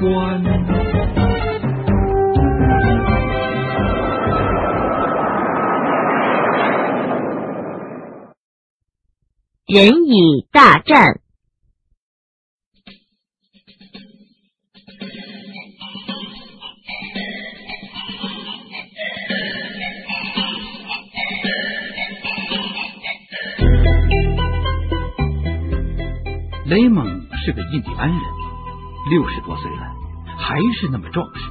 [0.00, 0.42] 关。
[9.66, 11.20] 人蚁大战。
[26.66, 27.04] 雷蒙
[27.44, 28.18] 是个印第安人，
[29.10, 29.82] 六十多岁了，
[30.38, 31.42] 还是那么壮实。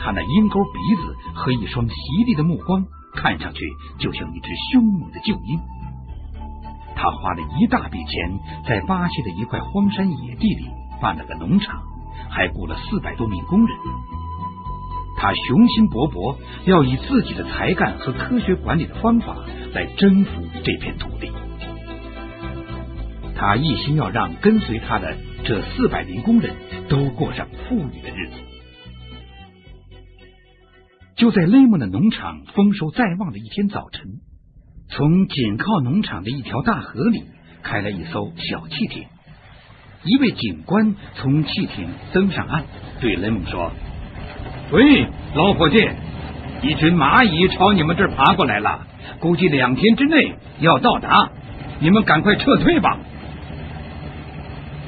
[0.00, 1.94] 他那鹰钩鼻子和一双犀
[2.26, 3.60] 利的目光，看上去
[3.98, 5.58] 就像一只凶猛的鹫鹰。
[6.94, 10.68] 他花了一大笔钱，在巴西的一块荒山野地里
[11.00, 11.82] 办了个农场，
[12.30, 13.76] 还雇了四百多名工人。
[15.16, 16.36] 他雄心勃勃，
[16.66, 19.36] 要以自己的才干和科学管理的方法
[19.72, 20.30] 来征服
[20.62, 21.32] 这片土地。
[23.36, 26.54] 他一心要让跟随他的这四百名工人
[26.88, 28.34] 都过上富裕的日子。
[31.16, 34.20] 就在雷蒙的农场丰收在望的一天早晨，
[34.88, 37.24] 从紧靠农场的一条大河里
[37.62, 39.04] 开来一艘小汽艇。
[40.04, 42.64] 一位警官从汽艇登上岸，
[43.00, 43.70] 对雷蒙说
[44.72, 45.76] ：“喂，老伙计，
[46.62, 48.86] 一群蚂蚁朝你们这儿爬过来了，
[49.20, 51.30] 估计两天之内要到达，
[51.80, 52.98] 你们赶快撤退吧。”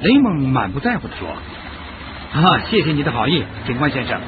[0.03, 1.29] 雷蒙满不在乎的说
[2.39, 4.21] ：“啊，谢谢你的好意，警官先生。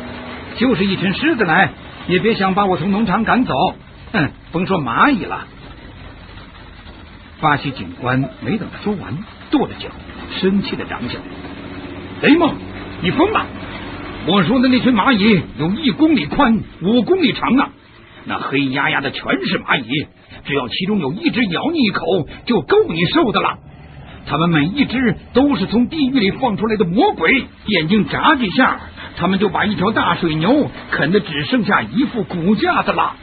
[0.57, 1.71] 就是一群狮子来，
[2.09, 3.55] 也别想把我从农场赶走。
[4.13, 5.47] 哼，甭说蚂蚁了。”
[7.41, 9.19] 巴西警官没等他说完，
[9.51, 9.91] 跺着脚，
[10.41, 11.23] 生气的嚷起来
[12.23, 12.55] ：“雷蒙，
[13.03, 13.47] 你疯了！
[14.27, 17.71] 我说的那群蚂蚁有一公里宽，五公里长啊！
[18.25, 20.07] 那黑压压的全是蚂蚁，
[20.47, 23.59] 只要其中有一只咬你一口，就够你受的了。”
[24.29, 28.79] 他们每一只都是从地狱里放出来的魔鬼，眼睛眨几下，
[29.17, 33.17] 他们就把一条大水牛啃得只剩下一副骨架子了。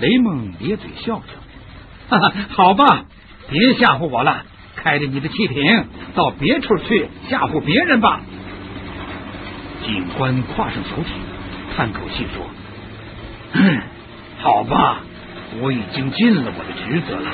[0.00, 1.22] 雷蒙咧嘴笑笑，
[2.10, 3.06] 哈哈，好吧，
[3.48, 4.42] 别吓唬我了，
[4.76, 8.20] 开着你的汽艇到别处去吓唬别人吧。
[9.86, 11.06] 警官跨上小艇，
[11.74, 12.44] 叹口气说
[13.54, 13.80] ：“嗯，
[14.40, 14.98] 好吧，
[15.60, 17.30] 我已经尽了我的职责了，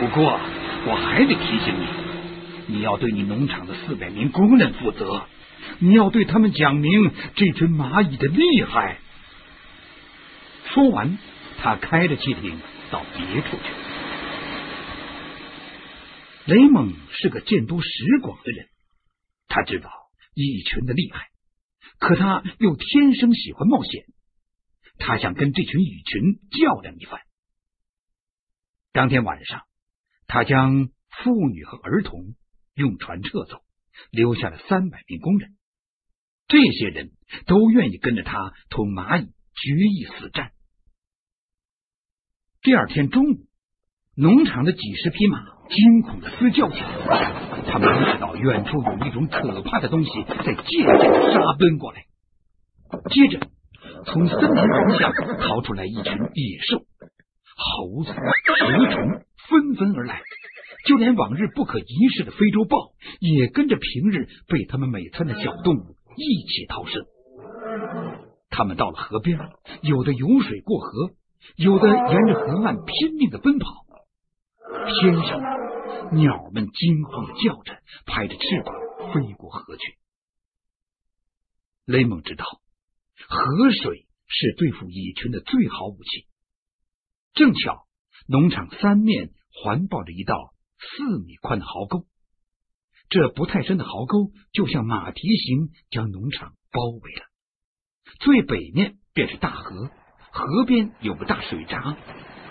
[0.00, 0.40] 不过。”
[0.84, 5.26] 我还得提醒你，你要对你农场的四百名工人负责，
[5.78, 8.98] 你要对他们讲明这群蚂蚁的厉害。
[10.74, 11.18] 说完，
[11.58, 12.58] 他开着汽艇
[12.90, 13.62] 到别处去。
[16.46, 17.88] 雷蒙是个见多识
[18.20, 18.66] 广的人，
[19.46, 19.88] 他知道
[20.34, 21.28] 蚁群的厉害，
[22.00, 24.04] 可他又天生喜欢冒险，
[24.98, 27.20] 他想跟这群蚁群较量一番。
[28.92, 29.62] 当天晚上。
[30.32, 32.34] 他将妇女和儿童
[32.74, 33.60] 用船撤走，
[34.10, 35.50] 留下了三百名工人。
[36.48, 37.10] 这些人
[37.44, 40.52] 都愿意跟着他同蚂蚁决一死战。
[42.62, 43.46] 第二天中午，
[44.16, 52.06] 农场的几十匹马惊恐的嘶叫起来，他们意识到远处有一种可怕的东西在渐渐的杀奔过来。
[53.10, 53.48] 接着，
[54.06, 56.86] 从森林方向逃出来一群野兽，
[57.54, 59.26] 猴子、蛇虫。
[59.52, 60.22] 纷纷而来，
[60.86, 67.04] 就连往日不可一世的非洲豹也跟着平日被他们美餐的小动物一起逃生。
[68.50, 69.38] 他们到了河边，
[69.82, 71.10] 有的游水过河，
[71.56, 73.66] 有的沿着河岸拼命的奔跑。
[75.00, 75.40] 天上，
[76.14, 78.74] 鸟们惊慌的叫着，拍着翅膀
[79.12, 79.82] 飞过河去。
[81.84, 82.44] 雷蒙知道，
[83.28, 86.26] 河水是对付蚁群的最好武器。
[87.34, 87.86] 正巧，
[88.28, 89.30] 农场三面。
[89.52, 92.04] 环抱着一道四米宽的壕沟，
[93.08, 97.22] 这不太深的壕沟就像马蹄形，将农场包围了。
[98.20, 99.90] 最北面便是大河，
[100.32, 101.96] 河边有个大水闸，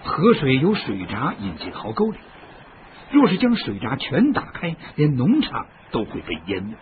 [0.04, 2.18] 河水由水闸引进壕沟里。
[3.12, 6.76] 若是将水闸全打开，连农场都会被淹没。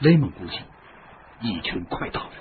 [0.00, 0.58] 雷蒙估计
[1.42, 2.32] 蚁群快到了，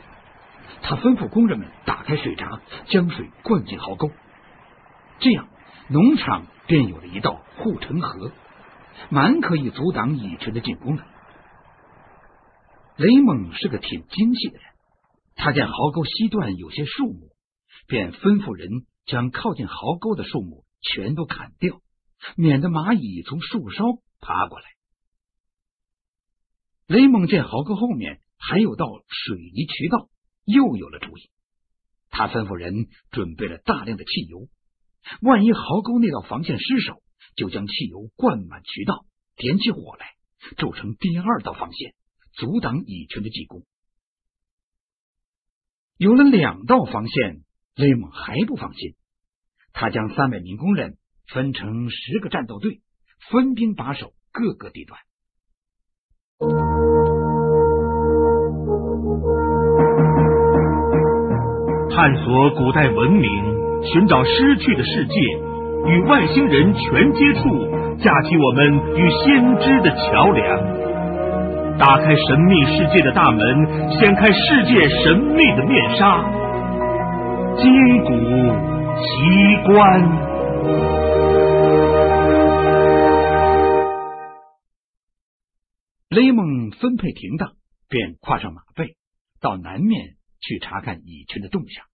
[0.82, 4.12] 他吩咐工人们打开水闸，将水灌进壕沟。
[5.22, 5.48] 这样，
[5.90, 8.32] 农场便有了一道护城河，
[9.12, 11.06] 蛮可以阻挡蚁群的进攻的。
[12.98, 14.66] 雷蒙是个挺精细的人，
[15.36, 17.30] 他见壕沟西段有些树木，
[17.88, 21.82] 便吩咐人将靠近壕沟的树木全都砍掉，
[22.36, 24.66] 免得蚂蚁从树梢爬过来。
[26.88, 30.10] 雷蒙见壕沟后面还有道水泥渠道，
[30.46, 31.30] 又有了主意。
[32.10, 34.48] 他吩咐人准备了大量的汽油。
[35.21, 37.01] 万一壕沟那道防线失守，
[37.36, 39.06] 就将汽油灌满渠道，
[39.36, 40.15] 点起火来，
[40.57, 41.94] 筑成第二道防线，
[42.33, 43.63] 阻挡蚁群的进攻。
[45.98, 47.42] 有了两道防线，
[47.75, 48.95] 雷蒙还不放心，
[49.74, 52.81] 他将三百名工人分成十个战斗队，
[53.30, 55.00] 分兵把守各个地段。
[61.94, 63.50] 探索古代文明，
[63.83, 65.19] 寻找失去的世界，
[65.88, 67.68] 与外星人全接触，
[67.98, 76.24] 架起我们与先知的桥梁，打开神秘世界的大门，掀开世界神秘的面纱，
[77.57, 78.12] 金古
[79.01, 80.01] 奇观。
[86.10, 87.54] 雷蒙分配停当，
[87.89, 88.95] 便跨上马背，
[89.42, 90.16] 到南面。
[90.44, 91.91] 去查看蚁群的动向。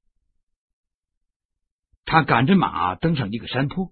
[2.07, 3.91] 他赶着马登上一个山坡，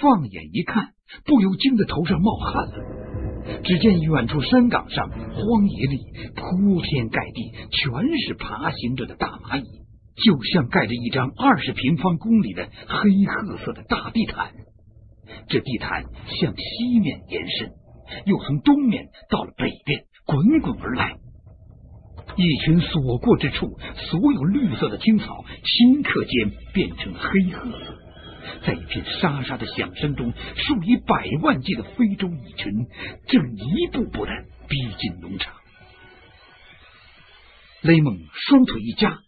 [0.00, 0.90] 放眼一看，
[1.24, 3.62] 不由惊得头上冒汗了。
[3.64, 5.98] 只见远处山岗上，荒野里
[6.36, 9.64] 铺天盖地，全是爬行着的大蚂蚁，
[10.22, 14.52] 就像盖着一张二十平方公里的黑褐色的大地毯。
[15.48, 17.70] 这地毯向西面延伸，
[18.26, 21.16] 又从东面到了北边，滚滚而来。
[22.38, 27.98] 一群所过之处，所有绿色的青草顷刻间变成了黑褐色。
[28.64, 32.72] 在一片沙沙的响声中，数以百万计的非洲蚁群
[33.26, 34.30] 正一步步的
[34.68, 35.52] 逼近农场。
[37.82, 39.18] 雷蒙双腿一夹，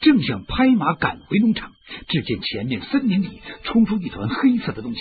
[0.00, 1.70] 正想拍马赶回农场，
[2.08, 5.00] 只见前面森林里冲出一团黑色的东西。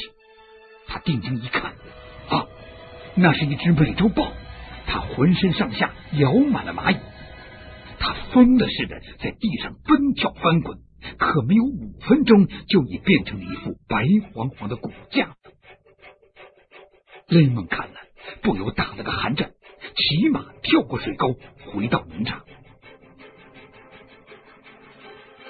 [0.88, 1.74] 他定睛一看，
[2.30, 2.46] 啊，
[3.16, 4.32] 那是一只美洲豹，
[4.86, 6.98] 它浑身上下咬满了蚂蚁。
[8.06, 10.78] 他疯了似的在地上奔跳翻滚，
[11.18, 15.36] 可没有五分钟，就已变成了一副白晃晃的骨架。
[17.28, 17.96] 雷蒙看了，
[18.44, 19.54] 不由打了个寒战，
[19.96, 21.36] 骑马跳过水沟，
[21.66, 22.44] 回到农场。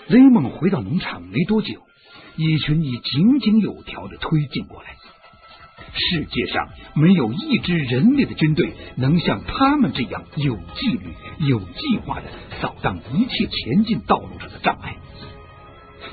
[0.07, 1.81] 雷蒙回到农场没多久，
[2.37, 4.95] 一群已井井有条的推进过来。
[5.93, 11.13] 世界上没有一支人类的军队能像他们这样有纪律、
[11.47, 12.29] 有计划的
[12.61, 14.97] 扫荡一切前进道路上的障碍。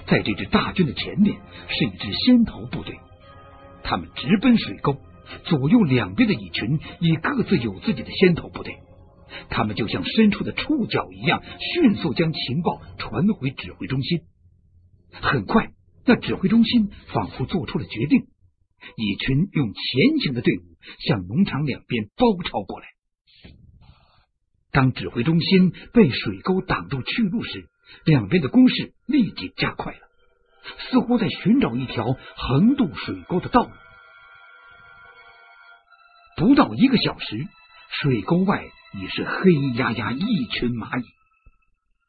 [0.06, 1.36] 在这支大军的前面
[1.68, 2.98] 是一支先头部队，
[3.82, 4.96] 他们直奔水沟，
[5.44, 8.76] 左右两边的蚁群也各自有自己的先头部队，
[9.48, 11.42] 他们就像伸出的触角一样，
[11.74, 14.20] 迅速将情报传回指挥中心。
[15.12, 15.70] 很快，
[16.06, 18.26] 那指挥中心仿佛做出了决定。
[18.96, 20.62] 蚁群用前行的队伍
[21.06, 22.86] 向农场两边包抄过来。
[24.70, 27.68] 当指挥中心被水沟挡住去路时，
[28.06, 30.00] 两边的攻势立即加快了，
[30.90, 33.70] 似乎在寻找一条横渡水沟的道路。
[36.38, 37.46] 不到一个小时，
[38.00, 38.64] 水沟外
[38.94, 41.04] 已是黑压压一群蚂蚁。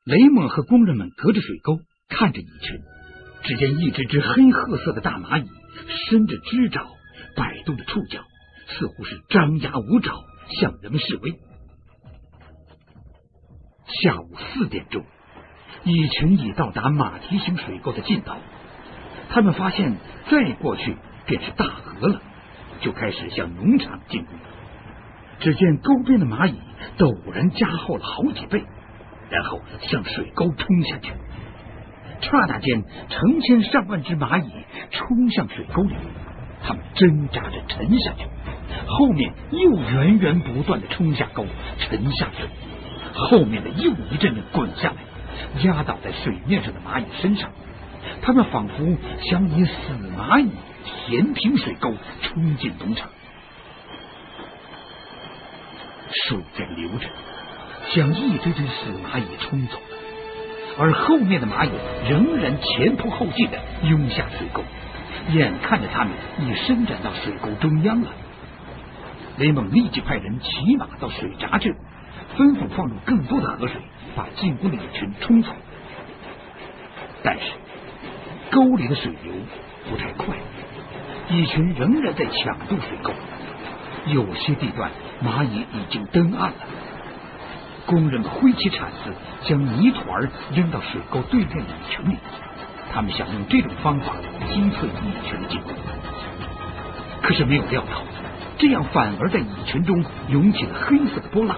[0.06, 2.82] 雷蒙和工人们隔着水沟看着蚁群，
[3.44, 5.50] 只见一只只黑褐色的大蚂蚁。
[5.88, 6.88] 伸着枝爪，
[7.36, 8.22] 摆动着触角，
[8.68, 10.14] 似乎是张牙舞爪，
[10.60, 11.34] 向人们示威。
[14.02, 15.06] 下午四点钟，
[15.84, 18.36] 蚁群已到达马蹄形水沟的尽头。
[19.30, 19.98] 他们发现
[20.30, 22.22] 再过去便是大河了，
[22.82, 24.36] 就开始向农场进攻。
[25.40, 26.60] 只见沟边的蚂蚁
[26.98, 28.64] 陡然加厚了好几倍，
[29.30, 31.14] 然后向水沟冲下去。
[32.24, 34.50] 刹那间，成千上万只蚂蚁
[34.92, 35.94] 冲向水沟里，
[36.64, 38.26] 它们挣扎着沉下去，
[38.88, 41.46] 后面又源源不断的冲下沟，
[41.80, 42.48] 沉下去，
[43.14, 47.52] 后面的又一阵阵滚下来，压倒在水面上的蚂蚁身上。
[48.22, 48.98] 它们仿佛
[49.30, 49.72] 想以死
[50.18, 50.50] 蚂蚁
[51.06, 53.10] 填平水沟，冲进农场。
[56.12, 57.08] 水在流着，
[57.94, 59.78] 将一堆堆死蚂蚁冲走。
[60.78, 61.72] 而后面的蚂蚁
[62.10, 64.64] 仍然前仆后继的涌下水沟，
[65.32, 68.08] 眼看着他们已伸展到水沟中央了。
[69.38, 71.76] 雷蒙立即派人骑马到水闸去，
[72.38, 73.82] 吩咐放入更多的河水，
[74.16, 75.52] 把进攻的蚁群冲走。
[77.24, 77.46] 但是
[78.52, 79.34] 沟里的水流
[79.90, 80.36] 不太快，
[81.30, 83.14] 蚁群仍然在抢渡水沟，
[84.08, 84.92] 有些地段
[85.24, 86.58] 蚂蚁已经登岸了。
[87.86, 89.14] 工人们挥起铲子，
[89.44, 92.18] 将泥团扔到水沟对面的蚁群里。
[92.94, 94.14] 他们想用这种方法
[94.48, 95.74] 击退蚁群的进攻，
[97.22, 98.04] 可是没有料到，
[98.58, 101.58] 这样反而在蚁群中涌起了黑色的波浪。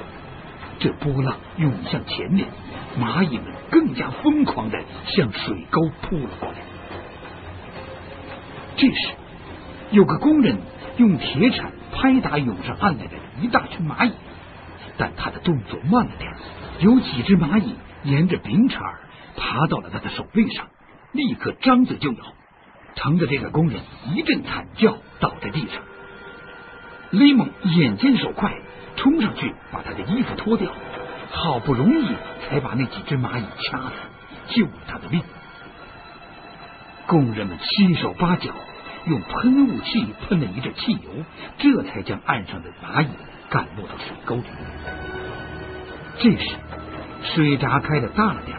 [0.80, 2.48] 这波浪涌向前面，
[3.00, 6.56] 蚂蚁们更加疯狂的向水沟扑了过来。
[8.78, 9.14] 这时，
[9.92, 10.58] 有个工人
[10.98, 14.12] 用铁铲拍打涌上岸来的一大群蚂蚁，
[14.98, 16.32] 但他的动作慢了点。
[16.80, 18.80] 有几只蚂蚁沿着柄茬
[19.38, 20.68] 爬到了他的手背上，
[21.12, 22.24] 立刻张嘴就咬，
[22.96, 23.82] 疼的这个工人
[24.14, 25.82] 一阵惨叫，倒在地上。
[27.12, 28.54] 雷蒙眼尖手快，
[28.98, 30.72] 冲上去把他的衣服脱掉，
[31.32, 32.08] 好不容易
[32.48, 35.22] 才把那几只蚂蚁掐死，救了他的命。
[37.08, 38.52] 工人们七手八脚
[39.06, 41.00] 用喷雾器喷了一阵汽油，
[41.58, 43.08] 这才将岸上的蚂蚁
[43.56, 44.44] 赶落到水沟里。
[46.20, 46.58] 这时，
[47.24, 48.58] 水闸开的大了点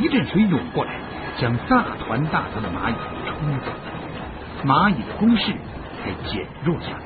[0.00, 0.96] 一阵水涌过来，
[1.38, 2.94] 将大团大团的蚂蚁
[3.28, 3.70] 冲走，
[4.64, 5.44] 蚂蚁的攻势
[6.02, 7.04] 才减弱下来。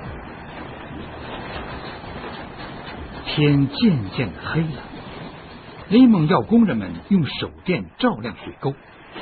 [3.27, 4.83] 天渐渐的黑了，
[5.91, 8.75] 雷蒙要工人们用手电照亮水沟，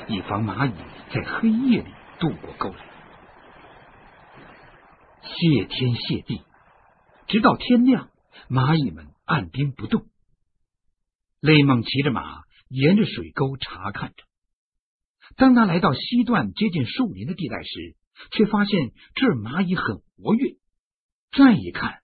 [0.07, 0.73] 以防蚂蚁
[1.13, 1.87] 在黑夜里
[2.21, 2.77] 渡过沟来。
[5.23, 6.43] 谢天谢地，
[7.29, 8.11] 直到天亮，
[8.49, 10.07] 蚂蚁们按兵不动。
[11.41, 14.25] 雷蒙骑着马沿着水沟查看着。
[15.37, 17.97] 当他来到西段接近树林的地带时，
[18.33, 20.57] 却发现这蚂蚁很活跃。
[21.31, 22.01] 再一看，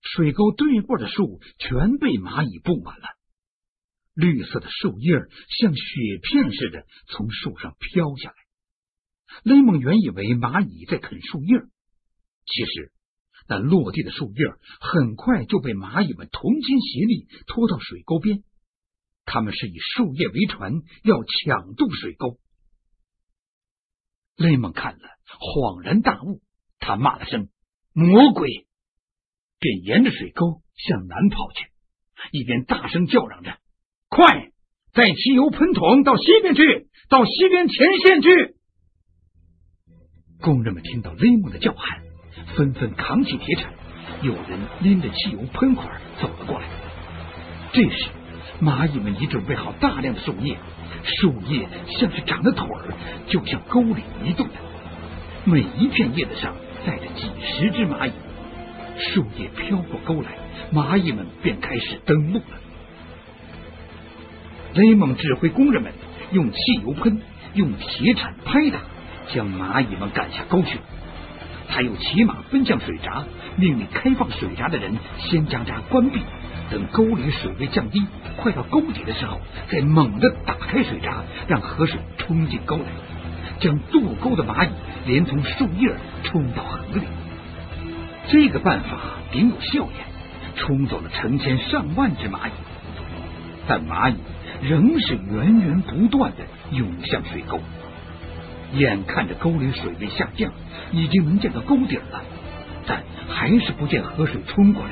[0.00, 3.06] 水沟对过的树全被蚂蚁布满了，
[4.14, 5.12] 绿色的树叶
[5.60, 8.36] 像雪片似的从树上飘下来。
[9.42, 11.58] 雷蒙原以为蚂蚁在啃树叶，
[12.46, 12.92] 其实
[13.46, 14.44] 那落地的树叶
[14.80, 18.42] 很快就被蚂蚁们同心协力拖到水沟边。
[19.26, 20.72] 他们是以树叶为船，
[21.02, 22.38] 要抢渡水沟。
[24.36, 25.08] 雷蒙看了，
[25.38, 26.42] 恍然大悟，
[26.78, 27.48] 他骂了声
[27.94, 28.66] “魔鬼”，
[29.60, 31.70] 便沿着水沟向南跑去，
[32.32, 33.58] 一边大声叫嚷着
[34.10, 34.50] ：“快，
[34.92, 38.56] 带汽油喷筒到西边去，到西边前线去！”
[40.42, 42.04] 工人们听到雷蒙的叫喊，
[42.56, 43.72] 纷纷扛起铁铲，
[44.22, 45.88] 有人拎着汽油喷管
[46.20, 46.66] 走了过来。
[47.72, 48.08] 这时。
[48.62, 50.56] 蚂蚁们已准备好大量的树叶，
[51.02, 51.66] 树叶
[51.98, 52.94] 像是长了腿儿，
[53.26, 54.46] 就向沟里移动。
[55.44, 56.54] 每一片叶子上
[56.86, 58.12] 载着几十只蚂蚁，
[58.96, 60.28] 树叶飘过沟来，
[60.72, 62.44] 蚂蚁们便开始登陆了。
[64.74, 65.92] 雷蒙指挥工人们
[66.30, 67.20] 用汽油喷，
[67.54, 68.78] 用铁铲拍打，
[69.34, 70.78] 将蚂蚁们赶下沟去。
[71.68, 73.24] 他又骑马奔向水闸，
[73.56, 76.20] 命令开放水闸的人先将闸关闭。
[76.70, 78.02] 等沟里水位降低，
[78.36, 82.84] 快到沟底的时候，再猛地打开水闸，让河水冲进沟来，
[83.60, 84.70] 将渡沟的蚂蚁
[85.06, 87.02] 连同树叶冲到河里。
[88.28, 88.98] 这个办法
[89.30, 90.06] 顶有效验，
[90.56, 92.52] 冲走了成千上万只蚂蚁，
[93.66, 94.16] 但蚂蚁
[94.62, 96.38] 仍是源源不断的
[96.70, 97.60] 涌向水沟。
[98.76, 100.52] 眼看着沟里水位下降，
[100.92, 102.22] 已经能见到沟底了，
[102.86, 104.90] 但还是不见河水冲过来。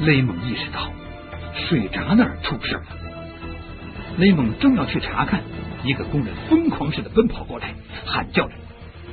[0.00, 0.90] 雷蒙意识到
[1.54, 2.82] 水闸那儿出事了，
[4.18, 5.42] 雷蒙正要去查看，
[5.84, 7.74] 一个工人疯狂似的奔跑过来，
[8.06, 8.54] 喊叫着：“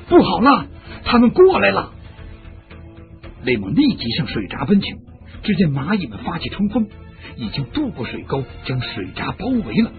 [0.07, 0.65] 不好了，
[1.03, 1.93] 他们过来了！”
[3.43, 4.95] 雷蒙立即向水闸奔去，
[5.43, 6.87] 只见蚂蚁们发起冲锋，
[7.35, 9.91] 已经渡过水沟，将水闸包围了。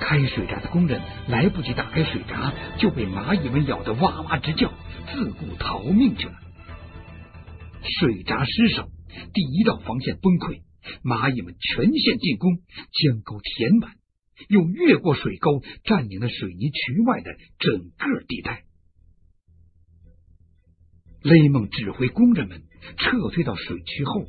[0.00, 4.72] 开水闸的工人来不及打开水闸，就被蚂蚁们咬得哇哇直叫，
[5.12, 6.34] 自顾逃命去了。
[7.82, 8.90] 水闸失守。
[9.34, 10.62] 第一道防线崩溃，
[11.02, 13.96] 蚂蚁们全线进攻，将沟填满，
[14.48, 18.62] 又越过水沟，占领了水泥渠外的整个地带。
[21.22, 22.62] 雷蒙指挥工人们
[22.96, 24.24] 撤退到水渠后，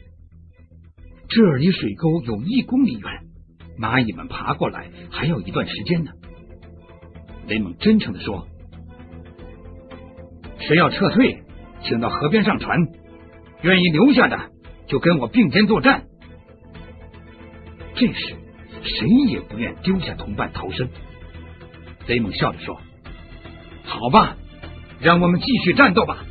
[1.30, 3.28] 这儿离水沟有一公里远，
[3.80, 6.12] 蚂蚁们爬过来还要一段时间呢。
[7.48, 8.48] 雷蒙真诚的说
[10.60, 11.44] ：“谁要撤退，
[11.84, 12.78] 请到河边上船；
[13.62, 14.50] 愿意留下的。”
[14.88, 16.04] 就跟我并肩作战。
[17.96, 18.36] 这时，
[18.84, 20.90] 谁也不愿丢下同伴逃生。
[22.08, 22.82] 雷蒙笑着说
[23.86, 24.36] ：“好吧，
[25.00, 26.26] 让我们继续战斗吧。”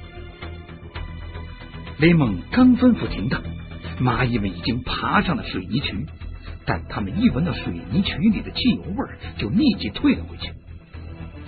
[1.97, 3.43] 雷蒙刚吩咐停当，
[3.99, 6.07] 蚂蚁们已经爬上了水泥渠，
[6.71, 9.09] 但他们一闻到水泥渠里的汽油味，
[9.39, 10.53] 就立即退了回去。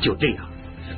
[0.01, 0.49] 就这样，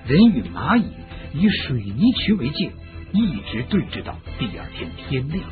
[0.07, 0.87] 人与蚂蚁
[1.35, 2.73] 以水泥渠为界，
[3.13, 5.45] 一直对峙到第二天天亮。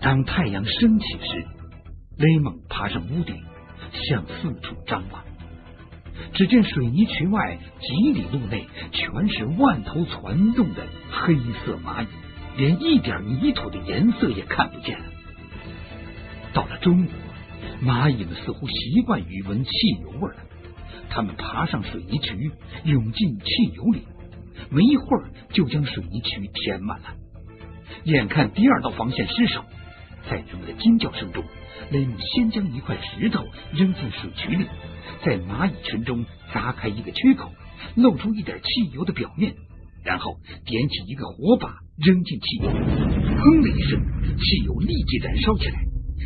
[0.00, 1.44] 当太阳升起时，
[2.16, 3.36] 雷蒙爬上屋顶，
[4.08, 5.22] 向四处张望。
[6.32, 12.06] 只见水泥渠外几里路内全是万头攒动的黑色蚂蚁，
[12.56, 15.04] 连一点泥土的颜色也看不见了。
[16.52, 17.08] 到了中午，
[17.82, 19.70] 蚂蚁们似乎习惯于闻汽
[20.02, 20.36] 油味了，
[21.08, 22.50] 它们爬上水泥渠，
[22.84, 24.02] 涌进汽油里，
[24.70, 27.14] 没一会儿就将水泥渠填满了。
[28.04, 29.64] 眼看第二道防线失守，
[30.28, 31.44] 在人们的惊叫声中，
[31.90, 34.66] 雷姆先将一块石头扔进水渠里，
[35.24, 37.50] 在蚂蚁群中砸开一个缺口，
[37.96, 39.54] 露出一点汽油的表面，
[40.04, 44.00] 然后点起一个火把扔进汽油，砰的一声，
[44.38, 45.80] 汽油立即燃烧起来，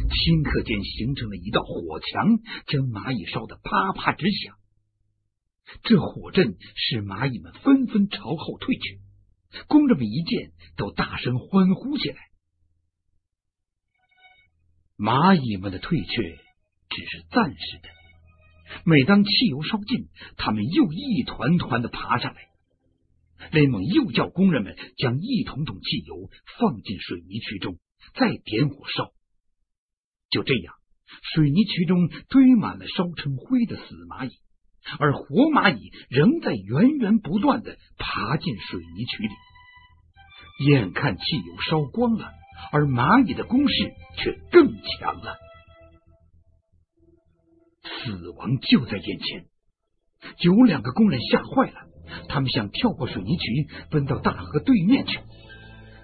[0.09, 4.55] 顷刻间形成了一道火墙，将蚂蚁烧得啪啪直响。
[5.83, 9.01] 这火阵使蚂蚁们纷纷朝后退去，
[9.67, 12.19] 工人们一见，都大声欢呼起来。
[14.97, 16.07] 蚂蚁们的退却
[16.89, 17.89] 只是暂时的，
[18.85, 22.49] 每当汽油烧尽，他们又一团团的爬上来。
[23.51, 27.79] 雷蒙又叫工人们将一桶桶汽油放进水泥渠中，
[28.15, 29.13] 再点火烧。
[30.31, 30.75] 就这样，
[31.35, 34.33] 水泥渠中堆满了烧成灰的死蚂蚁。
[35.01, 39.35] 而活蚂蚁仍在源源不断的爬进水泥渠里，
[40.65, 42.31] 眼看汽油烧光了，
[42.71, 43.75] 而蚂蚁的攻势
[44.17, 45.39] 却更强了。
[47.83, 49.47] 死亡就在眼前，
[50.39, 51.89] 有两个工人吓坏了，
[52.29, 55.19] 他们想跳过水泥渠奔到大河对面去，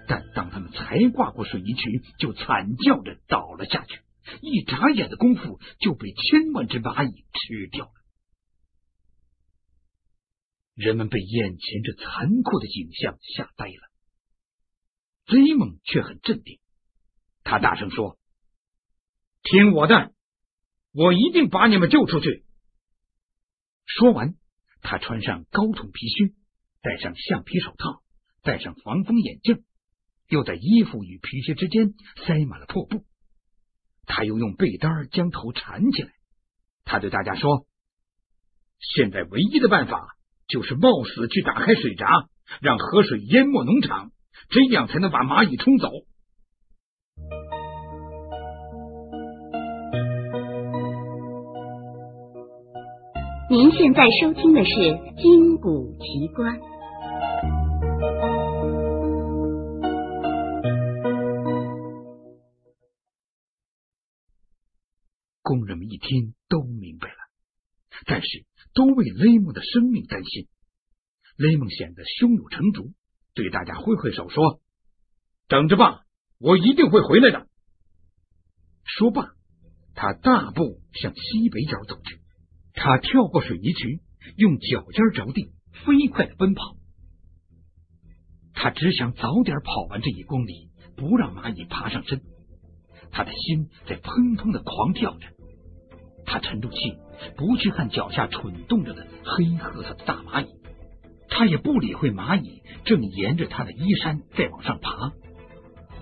[0.09, 4.01] 但当他们才挂过水泥渠，就惨叫着倒了下去，
[4.41, 7.91] 一眨眼的功夫就被千万只蚂蚁吃掉了。
[10.75, 13.91] 人们被眼前这残酷的景象吓呆了，
[15.27, 16.59] 雷蒙却很镇定。
[17.43, 18.17] 他大声说
[19.43, 20.13] ：“听我的，
[20.93, 22.45] 我一定把你们救出去。”
[23.85, 24.35] 说完，
[24.81, 26.33] 他穿上高筒皮靴，
[26.81, 28.01] 戴上橡皮手套，
[28.41, 29.63] 戴上防风眼镜，
[30.27, 31.93] 又在衣服与皮靴之间
[32.25, 33.05] 塞满了破布。
[34.05, 36.09] 他又用被单将头缠起来。
[36.85, 37.65] 他对大家说
[38.95, 40.07] ：“现在唯一的办法。”
[40.45, 42.27] 就是冒死去打开水闸，
[42.61, 44.11] 让河水淹没农场，
[44.49, 45.89] 这样才能把蚂蚁冲走。
[53.49, 54.71] 您现在收听的是
[55.15, 56.59] 《金谷奇观》。
[65.55, 67.15] 工人们一听都明白了，
[68.05, 68.45] 但是。
[68.75, 70.47] 都为雷蒙的生命担心。
[71.37, 72.91] 雷蒙显得胸有成竹，
[73.35, 74.61] 对大家挥挥手说
[75.47, 76.01] ：“等着吧，
[76.39, 77.47] 我一定会回来的。”
[78.83, 79.35] 说罢，
[79.93, 82.19] 他大步向西北角走去。
[82.73, 84.01] 他跳过水泥渠，
[84.37, 85.53] 用脚尖着地，
[85.85, 86.75] 飞快的奔跑。
[88.55, 92.23] 他只想早点跑完这一公里，不让蚂蚁爬上身。
[93.11, 95.32] 他的心在砰砰的狂跳着。
[96.25, 96.77] 他沉住气。
[97.37, 100.49] 不去看脚下蠢动着的黑褐色的大蚂蚁，
[101.29, 105.13] 他也不理会蚂蚁正沿着他的衣衫在往上爬，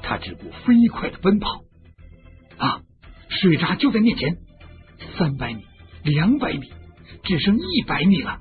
[0.01, 1.61] 他只顾飞快的奔跑。
[2.57, 2.81] 啊，
[3.29, 4.37] 水闸就在面前，
[5.17, 5.63] 三百米，
[6.03, 6.71] 两百米，
[7.23, 8.39] 只剩一百米了。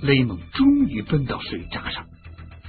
[0.00, 2.06] 雷蒙终于奔到水闸上，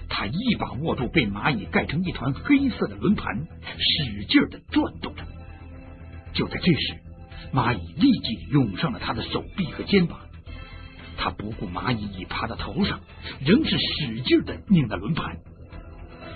[0.09, 5.23] 他一把握住被蚂蚁盖成一团黑色的轮盘，使劲的转动着。
[6.33, 7.06] 就在这时。
[7.53, 10.19] 蚂蚁立即涌上了他的手臂和肩膀，
[11.17, 12.99] 他不顾蚂蚁已爬到头上，
[13.39, 15.37] 仍是使劲的拧着轮盘。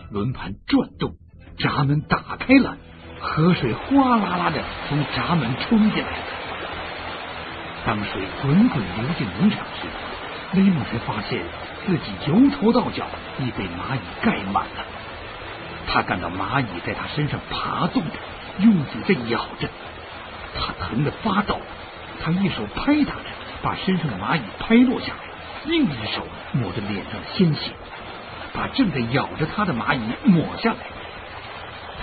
[0.09, 1.15] 轮盘转动，
[1.57, 2.77] 闸门打开了，
[3.19, 6.19] 河水哗啦啦的从闸门冲进来。
[7.85, 9.87] 当水滚滚流进农场时，
[10.53, 11.43] 雷蒙才发现
[11.85, 13.05] 自己由头到脚
[13.39, 14.85] 已被蚂蚁盖满了。
[15.87, 18.11] 他感到蚂蚁在他身上爬动着，
[18.59, 19.67] 用嘴在咬着。
[20.53, 21.59] 他疼得发抖，
[22.23, 23.25] 他一手拍打着，
[23.61, 25.19] 把身上的蚂蚁拍落下来，
[25.65, 27.71] 另一手抹着脸上的鲜血，
[28.53, 30.79] 把正在咬着他的蚂蚁抹下来。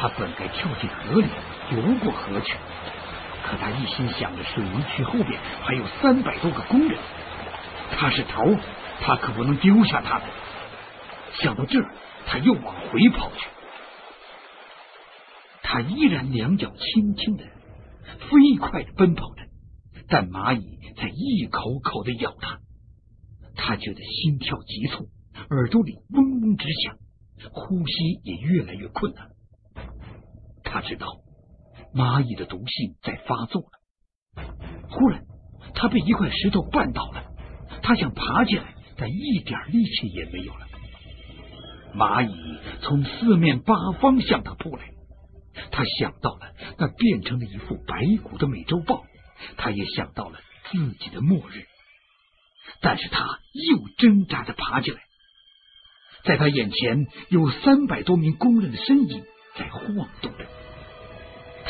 [0.01, 1.27] 他本该跳进河里
[1.73, 2.55] 游过河去，
[3.45, 6.99] 可他一心想着水泥渠后边还有三百多个工人，
[7.99, 8.57] 他是头，
[9.01, 10.23] 他可不能丢下他们。
[11.41, 11.91] 想到这儿，
[12.27, 13.47] 他又往回跑去。
[15.63, 17.45] 他依然两脚轻轻的。
[18.17, 19.43] 飞快的奔跑着，
[20.09, 22.61] 但蚂蚁在一口口的咬他，
[23.55, 25.09] 他觉得心跳急促，
[25.51, 26.99] 耳朵里嗡嗡直响，
[27.53, 29.31] 呼吸也越来越困难。
[30.65, 31.07] 他知道
[31.95, 34.45] 蚂蚁的毒性在发作了。
[34.91, 35.25] 忽然，
[35.75, 37.25] 他被一块石头绊倒了，
[37.83, 40.67] 他想爬起来，但一点力气也没有了。
[41.95, 42.35] 蚂蚁
[42.83, 44.91] 从四面八方向他扑来。
[45.71, 49.05] 他想到了那变成了一副白骨的美洲豹，
[49.57, 50.39] 他也想到了
[50.71, 51.67] 自己的末日，
[52.81, 55.01] 但是他又挣扎着爬起来，
[56.25, 59.25] 在他眼前有三百多名工人的身影
[59.57, 60.47] 在晃动着。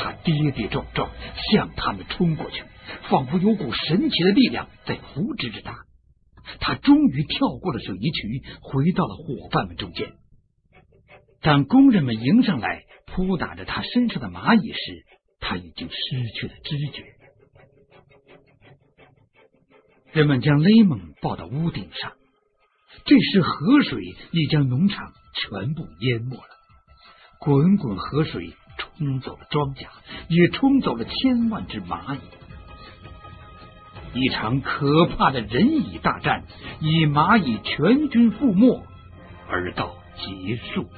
[0.01, 1.11] 他跌跌撞撞
[1.51, 2.62] 向他们冲过去，
[3.11, 5.77] 仿佛有股神奇的力量在扶持着他。
[6.61, 10.12] 他终于跳过了水泥渠，回到了伙伴们中间。
[11.42, 15.05] 当工人们迎上来扑打着他身上的蚂蚁时，
[15.40, 15.97] 他已经失
[16.35, 17.05] 去了知觉。
[20.12, 22.12] 人们将雷蒙抱到屋顶上，
[23.05, 26.44] 这时河水已将农场全部淹没了。
[27.40, 29.87] 滚滚河水冲走了庄稼，
[30.29, 32.21] 也冲走了千万只蚂蚁。
[34.14, 36.44] 一场可怕的人蚁大战
[36.81, 38.83] 以蚂蚁全军覆没
[39.49, 40.88] 而到结束。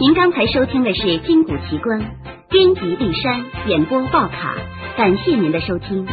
[0.00, 2.00] 您刚才收听的是《金谷奇观》，
[2.48, 4.54] 编辑丽山，演播报卡，
[4.96, 6.06] 感谢您的收听。